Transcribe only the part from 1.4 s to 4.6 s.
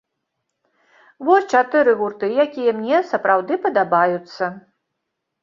чатыры гурты, якія мне сапраўды падабаюцца.